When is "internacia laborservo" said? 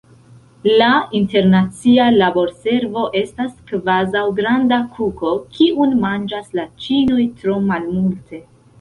1.19-3.05